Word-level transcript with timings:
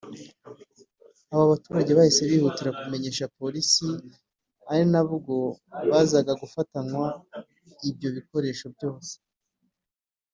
aba 1.33 1.51
baturage 1.51 1.91
bahise 1.97 2.21
bihutira 2.29 2.77
kumenyesha 2.79 3.31
Polisi 3.39 3.87
ari 4.71 4.83
nabwo 4.93 5.35
bazaga 5.91 6.33
gufatanywa 6.41 7.07
ibyo 7.89 8.09
bikoresho 8.17 8.65
byose 8.75 9.13